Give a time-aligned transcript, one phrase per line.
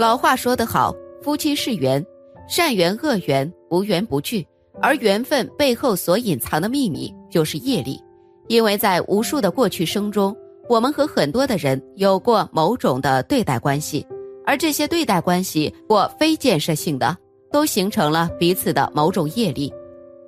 [0.00, 2.02] 老话说得好，夫妻是缘，
[2.48, 4.42] 善缘恶缘无缘不聚，
[4.80, 8.00] 而缘分背后所隐藏的秘密就是业力。
[8.48, 10.34] 因为在无数的过去生中，
[10.70, 14.06] 我们和很多的人有过某种的对待关系，
[14.46, 17.14] 而这些对待关系或非建设性的，
[17.52, 19.70] 都形成了彼此的某种业力。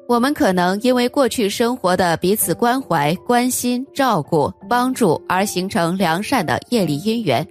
[0.07, 7.43] 我们可能因为过去生活的彼此关怀、关心、照顾、帮助而形成良善的业力因缘，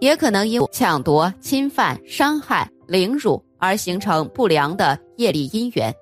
[0.00, 5.94] 也可能因抢夺、侵犯、伤害、凌辱而形成不良的业力因缘。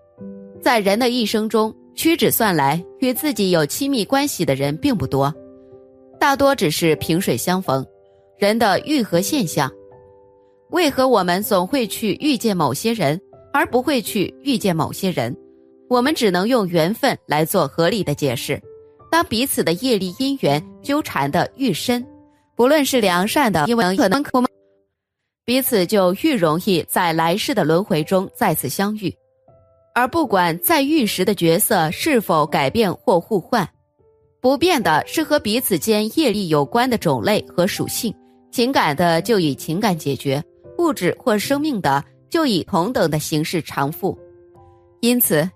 [0.60, 5.32] 在人的一生中，屈指算来，与自己有亲密关系的人并不多，
[6.18, 7.84] 大多只是萍水相逢。
[8.36, 9.70] 人的愈合现象，
[10.70, 13.20] 为何我们总会去遇见某些人，
[13.52, 15.34] 而不会去遇见某些人？
[15.88, 18.60] 我们只能用缘分来做合理的解释。
[19.08, 22.04] 当彼此的业力因缘纠缠的愈深，
[22.56, 24.48] 不论是良善的，因为可能我们
[25.44, 29.14] 彼此就愈容易在来世的轮回中再次相遇。
[29.94, 33.68] 而不管在遇时的角色是否改变或互换，
[34.40, 38.14] 不变的是和彼此间业力有关的种类和属性。
[38.50, 40.42] 情感的就以情感解决，
[40.78, 44.16] 物质或生命的就以同等的形式偿付。
[45.00, 45.48] 因此，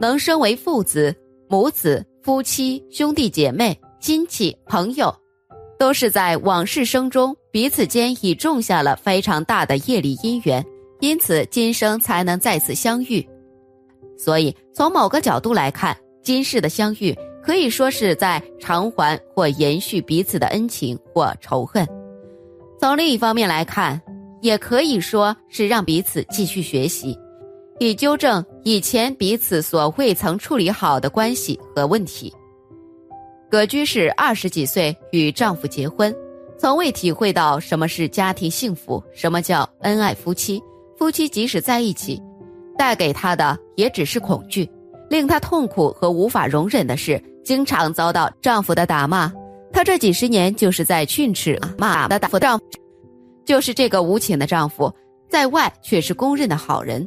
[0.00, 1.14] 能生为父子、
[1.48, 5.14] 母子、夫妻、兄弟姐妹、亲戚、朋友，
[5.82, 10.64] 都是在往事生中彼此间已种下了非常大的业力因缘，
[11.00, 13.28] 因此今生才能再次相遇。
[14.16, 21.84] 所以，从某个角度来看，今世的相遇可以说是在偿还或延续彼此的恩情或仇恨；
[22.78, 24.00] 从另一方面来看，
[24.40, 27.18] 也可以说是让彼此继续学习，
[27.80, 32.32] 以纠正以前彼此所未曾处理好的关系和问题。
[33.52, 36.10] 葛居士二十几岁与丈夫结婚，
[36.58, 40.58] 从未体会到什么是家庭幸福，什么叫恩爱夫妻。
[40.96, 42.18] 夫妻即使在一起。
[42.78, 44.66] 带给她的也只是恐惧，
[45.10, 49.30] 令她痛苦和无法容忍的是，经常遭到丈夫的打骂。
[49.70, 52.64] 她这几十年就是在训斥、骂的丈夫，
[53.44, 54.90] 就是这个无情的丈夫，
[55.28, 57.06] 在外却是公认的好人。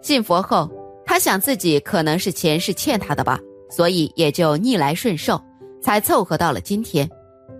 [0.00, 0.70] 信佛后，
[1.04, 3.38] 她想自己可能是前世欠她的吧，
[3.70, 5.38] 所以也就逆来顺受，
[5.82, 7.08] 才凑合到了今天。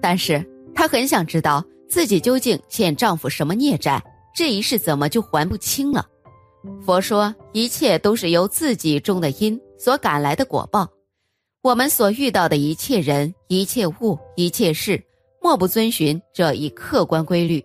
[0.01, 0.43] 但是
[0.75, 4.03] 她很想知道自己究竟欠丈夫什么孽债，
[4.35, 6.07] 这一世怎么就还不清了？
[6.81, 10.89] 佛说，一切都是由自己种的因所赶来的果报。
[11.61, 15.03] 我们所遇到的一切人、一切物、一切事，
[15.41, 17.63] 莫不遵循这一客观规律。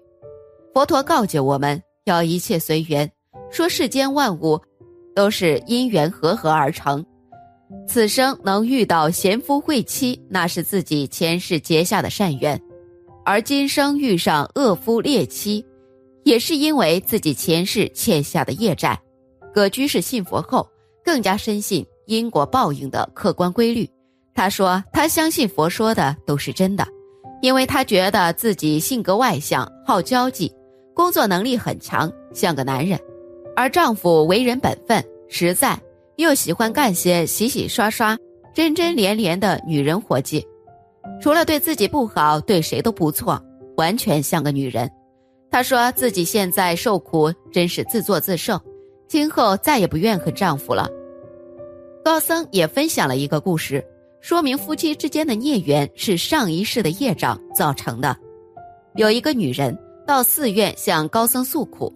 [0.73, 3.11] 佛陀告诫我们要一切随缘，
[3.49, 4.59] 说世间万物
[5.15, 7.03] 都是因缘和合而成。
[7.87, 12.57] 此生能遇到贤夫惠妻，那是自己前世结下的善缘；
[13.25, 15.65] 而今生遇上恶夫劣妻。
[16.23, 18.99] 也是因为自己前世欠下的业债，
[19.53, 20.67] 葛居士信佛后
[21.01, 23.89] 更加深信因果报应的客观规律。
[24.33, 26.85] 他说他相信佛说的都是真的，
[27.41, 30.51] 因为他觉得自己性格外向，好交际，
[30.93, 32.99] 工作能力很强，像个男人；
[33.55, 35.79] 而丈夫为人本分、实在，
[36.17, 38.17] 又喜欢干些洗洗刷刷、
[38.53, 40.43] 针针连连的女人活计，
[41.21, 43.39] 除了对自己不好，对谁都不错，
[43.77, 44.89] 完全像个女人。
[45.51, 48.59] 她说自己现在受苦真是自作自受，
[49.07, 50.89] 今后再也不怨恨丈夫了。
[52.03, 53.83] 高僧也分享了一个故事，
[54.19, 58.17] 说明夫妻之间的孽缘是上一世的业障造成的。
[58.95, 59.77] 有一个女人
[60.07, 61.93] 到寺院向高僧诉苦，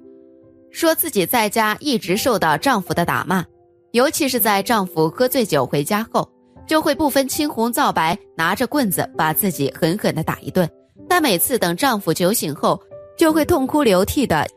[0.70, 3.44] 说自己在家一直受到丈夫的打骂，
[3.92, 6.28] 尤其是在丈夫喝醉酒回家后，
[6.66, 10.70] 就会不分青红皂白拿着棍子把自己狠狠地打一顿。
[11.10, 12.82] 但每次等丈夫酒醒后，
[13.18, 14.48] 就会痛哭流涕的，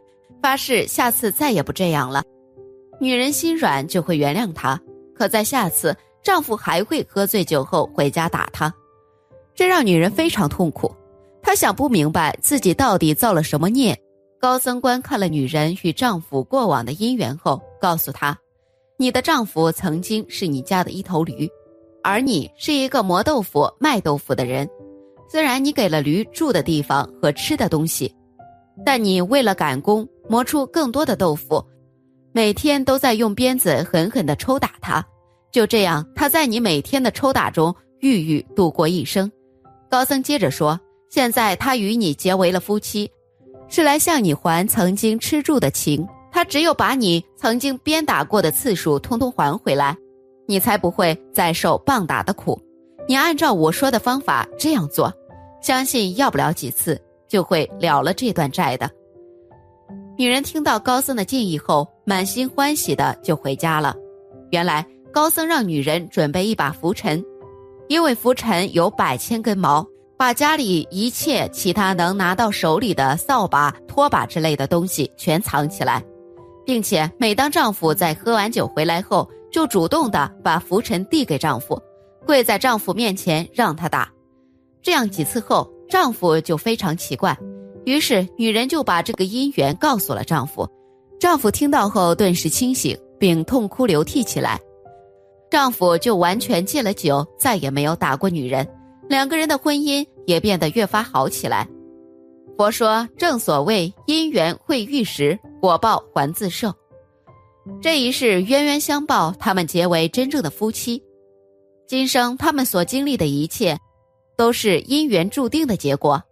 [0.41, 2.23] 发誓下次再也不这样了。
[3.01, 4.81] 女人心软就会原谅他，
[5.17, 8.73] 可在下次丈夫还会喝醉酒后回家打她，
[9.53, 10.95] 这让女人非常痛苦。
[11.43, 13.99] 她想不明白自己到底造了什么孽。
[14.41, 18.39] 高僧观看了女人与丈夫过往的姻缘后，告诉她
[18.97, 21.49] ：“你的丈夫曾经是你家的一头驴，
[22.03, 24.69] 而你是一个磨豆腐卖豆腐的人。
[25.29, 28.15] 虽然你给了驴住的地方和吃的东西。”
[28.85, 31.65] 但你为了赶工磨出更多的豆腐，
[32.33, 35.05] 每天都在用鞭子狠狠地抽打他，
[35.53, 39.31] 就这样他在你每天的抽打中郁郁度过一生。
[39.89, 43.09] 高僧接着说：“现在他与你结为了夫妻，
[43.69, 46.05] 是来向你还曾经吃住的情。
[46.35, 49.97] 他只有把你曾经鞭打过的次数通通还回来，
[50.47, 52.61] 你才不会再受棒打的苦。
[53.09, 55.13] 你按照我说的方法这样做，
[55.63, 58.89] 相信要不了几次。”就会了了这段债的。
[60.17, 63.97] 女人听到高僧的建议后，满心欢喜的就回家了。
[64.51, 67.25] 原来高僧让女人准备一把拂尘，
[67.89, 69.85] 因为拂尘有百千根毛，
[70.17, 76.05] 把家里一切其他能拿到手里的扫把、拖把之类的东西全藏起来，
[76.65, 81.81] 并且每当丈夫在喝完酒回来后，就主动的把拂尘递给丈夫，
[82.27, 84.11] 跪在丈夫面前让他打。
[84.83, 87.37] 这样几次后，丈夫就非常奇怪。
[87.85, 90.69] 于是，女人就把这个姻缘告诉了丈夫。
[91.21, 94.61] 丈夫听到后，顿时清醒，并痛哭流涕起来。
[95.51, 98.67] 丈夫就完全戒了酒，再也没有打过女人。
[99.09, 101.69] 两个人的婚姻也变得越发好起来。
[102.57, 106.73] 佛说：“正所谓因缘会遇时，果报还自受。”
[107.81, 111.03] 这一世冤冤相报，他们结为真正的夫妻。
[111.87, 113.79] 今生他们所经历的一切，
[114.37, 116.23] 都是因缘注定的结果。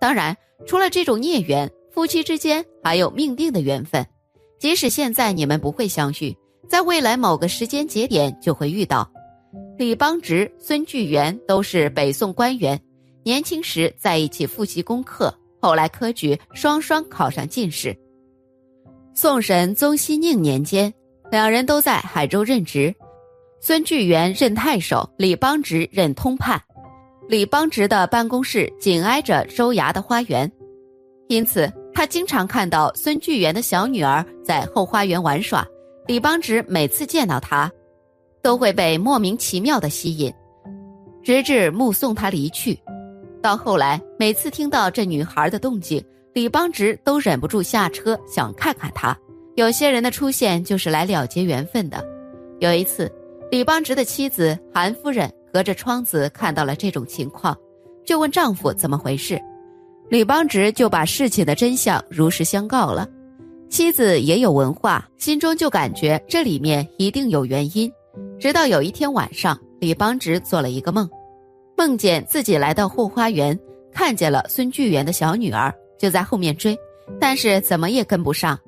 [0.00, 0.36] 当然。
[0.66, 4.06] 除了这种孽缘，夫妻之间还有命定的缘分。
[4.58, 6.36] 即使现在你们不会相遇，
[6.68, 9.10] 在未来某个时间节点就会遇到。
[9.78, 12.78] 李邦直、孙巨源都是北宋官员，
[13.24, 17.96] 年轻时在一起复习功课，后来科举双双考上进士。
[19.14, 20.92] 宋神宗熙宁年间，
[21.30, 22.94] 两人都在海州任职，
[23.60, 26.60] 孙巨源任太守，李邦直任通判。
[27.28, 30.50] 李邦直的办公室紧挨着州衙的花园，
[31.28, 35.66] 因此他经常看到孙巨源的小女儿在后花园玩耍。
[36.06, 37.70] 李邦直每次见到她，
[38.42, 40.32] 都会被莫名其妙的吸引，
[41.22, 42.76] 直至目送她离去。
[43.42, 46.02] 到后来，每次听到这女孩的动静，
[46.34, 49.16] 李邦直都忍不住下车想看看她。
[49.56, 52.04] 有些人的出现就是来了结缘分的。
[52.60, 53.10] 有一次，
[53.50, 55.30] 李邦直的妻子韩夫人。
[55.52, 57.56] 隔着窗子看到了这种情况，
[58.06, 59.36] 就问丈夫怎么回事。
[60.08, 63.04] 李邦直就把事情的真相如实相告了。
[63.68, 67.90] 妻子也有文化，心中就感觉这里面一定有原因。
[68.38, 71.10] 直到有一天晚上，李邦直做了一个梦，
[71.80, 73.58] 梦见自己来到后花园，
[73.90, 76.78] 看见了孙巨源的小女儿，就在后面追，
[77.18, 78.58] 但是怎么也跟不上，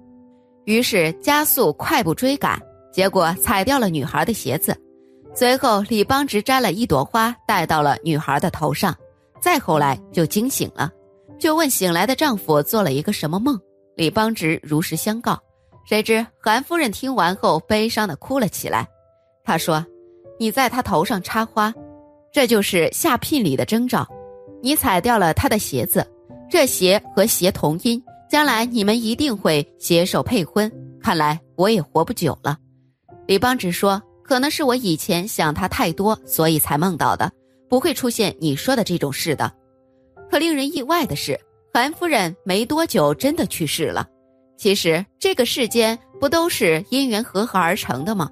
[0.64, 2.58] 于是加速快步追赶，
[2.90, 4.74] 结果踩掉了女孩的鞋子。
[5.34, 8.96] 随后，李邦直摘了一朵花戴到了女孩的头上，
[9.42, 10.90] 再后来就惊醒了，
[11.38, 13.60] 就问醒来的丈夫做了一个什么梦。
[13.94, 15.38] 李邦直如实相告，
[15.84, 18.88] 谁知韩夫人听完后悲伤的哭了起来。
[19.44, 19.84] 她说
[20.40, 21.70] ：“你在他头上插花，
[22.32, 24.06] 这就是下聘礼的征兆。
[24.62, 26.06] 你踩掉了他的鞋子，
[26.50, 30.70] 这鞋和鞋同音，将来你们一定会携手配婚。
[31.00, 32.58] 看来我也活不久了。”
[33.28, 34.02] 李邦直说。
[34.24, 37.30] 可能是我以前想他太多，所以才梦到的，
[37.68, 39.52] 不会出现你说的这种事的。
[40.30, 41.38] 可令人意外的是，
[41.74, 44.06] 韩夫人没多久真的去世了。
[44.56, 48.30] 其实这个世间不都是因缘和合而成的吗？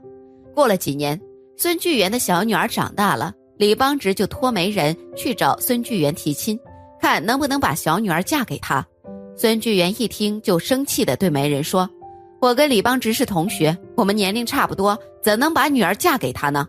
[0.54, 1.20] 过了几年，
[1.56, 6.58] 孙巨源的小女儿长大了，李邦直就托媒人去找孙巨源提亲，
[6.98, 8.82] 看能不能把小女儿嫁给他。
[9.36, 11.86] 孙巨源一听就生气的对媒人说。
[12.40, 16.66] 我跟李邦直是同学，我们年龄差不多，怎能把女儿嫁给他呢？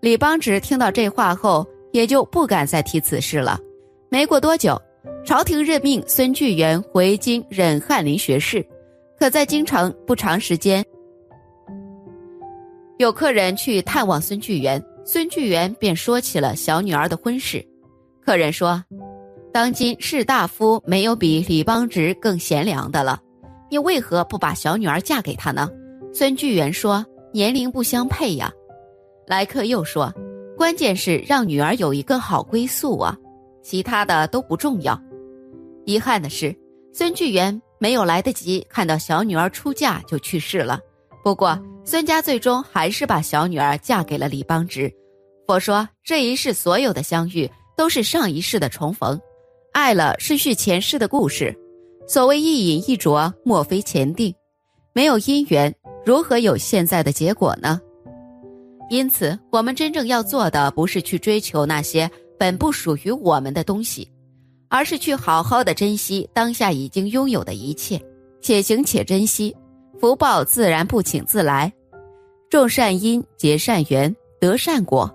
[0.00, 3.60] 李邦直听到这话后，也就不敢再提此事了。
[4.08, 4.80] 没过多久，
[5.26, 8.66] 朝廷任命孙巨源回京任翰林学士。
[9.18, 10.82] 可在京城不长时间，
[12.96, 17.66] 有客人去探望孙巨源，孙巨源便说起了小女儿的婚事。
[18.20, 18.84] 客人说
[19.50, 23.18] ：“当今士大夫没有比李邦直更贤良的了。”
[23.70, 25.66] 你为何不把小女儿嫁给他呢？
[26.12, 28.52] 孙巨源说：“年龄不相配呀。”
[29.26, 30.12] 来客又说
[30.58, 33.16] ：“关键是让女儿有一个好归宿啊，
[33.62, 35.02] 其他的都不重要。”
[35.86, 36.54] 遗憾的是，
[36.92, 40.78] 孙巨源没有来得及看到小女儿出嫁就去世了。
[41.28, 44.90] 不过，孙家最终还是把小女儿嫁给了李邦直。
[45.46, 49.20] 佛说，这一世所有的相遇都是上一世的重逢，
[49.74, 51.54] 爱了是续前世的故事。
[52.06, 54.34] 所谓一饮一啄，莫非前定。
[54.94, 55.70] 没有因缘，
[56.02, 57.78] 如何有现在的结果呢？
[58.88, 64.10] 因此，我们真正要做的，不是去追求那些本不属于我们的东西，
[64.70, 68.00] 而是去好好的珍惜当下已经拥有的一切，
[68.40, 69.54] 且行且珍惜，
[70.00, 71.72] 福报自然不请自来。
[72.48, 75.12] 种善因，结善缘，得善果。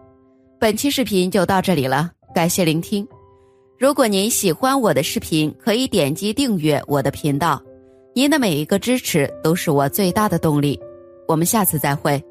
[0.59, 3.07] 本期视频就到这里了，感谢聆听。
[3.79, 7.61] 如果您喜欢我的视频，可以点击订阅我的频道。
[8.13, 10.79] 您的每一个支持都是我最大的动力。
[11.27, 12.23] 我们下次再会。